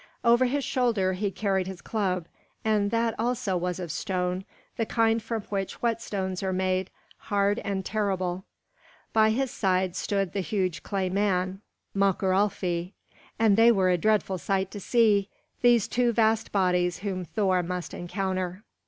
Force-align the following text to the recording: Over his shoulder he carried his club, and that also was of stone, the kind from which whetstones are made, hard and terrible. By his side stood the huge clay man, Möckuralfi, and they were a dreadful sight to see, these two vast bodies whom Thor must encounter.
Over 0.25 0.45
his 0.45 0.63
shoulder 0.63 1.13
he 1.13 1.29
carried 1.29 1.67
his 1.67 1.79
club, 1.79 2.25
and 2.65 2.89
that 2.89 3.13
also 3.19 3.55
was 3.55 3.79
of 3.79 3.91
stone, 3.91 4.45
the 4.75 4.85
kind 4.87 5.21
from 5.21 5.43
which 5.49 5.75
whetstones 5.79 6.41
are 6.41 6.51
made, 6.51 6.89
hard 7.17 7.59
and 7.59 7.85
terrible. 7.85 8.43
By 9.13 9.29
his 9.29 9.51
side 9.51 9.95
stood 9.95 10.33
the 10.33 10.39
huge 10.41 10.81
clay 10.81 11.09
man, 11.11 11.61
Möckuralfi, 11.95 12.93
and 13.37 13.55
they 13.55 13.71
were 13.71 13.91
a 13.91 13.97
dreadful 13.99 14.39
sight 14.39 14.71
to 14.71 14.79
see, 14.79 15.29
these 15.61 15.87
two 15.87 16.11
vast 16.13 16.51
bodies 16.51 17.01
whom 17.05 17.23
Thor 17.23 17.61
must 17.61 17.93
encounter. 17.93 18.63